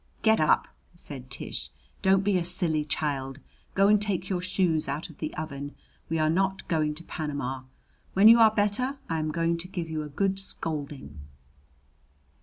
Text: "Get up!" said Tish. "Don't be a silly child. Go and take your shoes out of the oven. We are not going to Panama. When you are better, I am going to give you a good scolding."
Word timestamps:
"Get 0.23 0.39
up!" 0.39 0.67
said 0.95 1.29
Tish. 1.29 1.69
"Don't 2.01 2.23
be 2.23 2.35
a 2.39 2.43
silly 2.43 2.83
child. 2.83 3.37
Go 3.75 3.87
and 3.87 4.01
take 4.01 4.29
your 4.29 4.41
shoes 4.41 4.89
out 4.89 5.11
of 5.11 5.19
the 5.19 5.31
oven. 5.35 5.75
We 6.09 6.17
are 6.17 6.27
not 6.27 6.67
going 6.67 6.95
to 6.95 7.03
Panama. 7.03 7.65
When 8.13 8.27
you 8.27 8.39
are 8.39 8.49
better, 8.49 8.97
I 9.11 9.19
am 9.19 9.29
going 9.29 9.59
to 9.59 9.67
give 9.67 9.91
you 9.91 10.01
a 10.01 10.09
good 10.09 10.39
scolding." 10.39 11.19